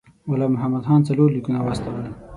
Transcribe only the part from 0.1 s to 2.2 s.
غلام محمد خان څلور لیکونه واستول.